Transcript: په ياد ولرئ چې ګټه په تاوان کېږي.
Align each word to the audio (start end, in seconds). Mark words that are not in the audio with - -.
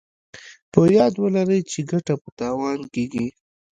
په 0.71 0.79
ياد 0.95 1.13
ولرئ 1.23 1.61
چې 1.71 1.79
ګټه 1.91 2.13
په 2.21 2.29
تاوان 2.39 2.79
کېږي. 2.93 3.27